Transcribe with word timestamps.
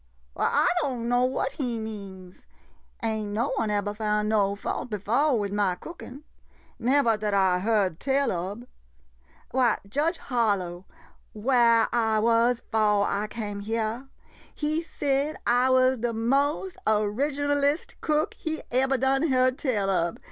Why, 0.33 0.45
I 0.47 0.67
don' 0.81 1.07
know 1.07 1.25
what 1.25 1.51
he 1.51 1.77
means. 1.77 2.47
Ain' 3.03 3.33
no 3.33 3.53
one 3.57 3.69
ebber 3.69 3.93
found 3.93 4.29
no 4.29 4.55
fault 4.55 4.89
befo' 4.89 5.35
wid 5.35 5.53
ma 5.53 5.75
cookin'— 5.75 6.23
nevah 6.79 7.17
dat 7.17 7.35
I 7.35 7.59
heard 7.59 7.99
tell 7.99 8.31
ob. 8.31 8.65
Why, 9.51 9.77
Judge 9.87 10.17
Harlow— 10.17 10.85
whah 11.35 11.87
I 11.93 12.17
was 12.17 12.63
'fo' 12.71 13.03
I 13.03 13.27
came 13.29 13.59
hyah— 13.61 14.05
he 14.65 14.81
said 14.81 15.37
I 15.45 15.69
was 15.69 15.99
de 15.99 16.13
mo^ 16.13 16.73
original 16.87 17.63
est 17.63 18.01
cook 18.01 18.33
he 18.33 18.63
ebber 18.71 18.97
done 18.97 19.27
heard 19.27 19.59
tell 19.59 19.91
ob. 19.91 20.19